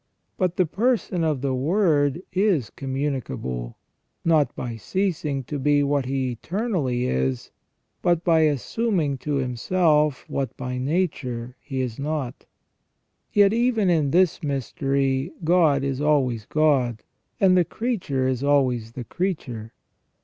[0.35, 3.77] But the person of the Word is communicable,
[4.25, 7.51] not by ceasing to be what He eternally is,
[8.01, 12.47] but by assuming to Himself what by nature He is not.
[13.31, 17.03] Yet even in this mystery God is always God,
[17.39, 19.71] and the creature is always the creature.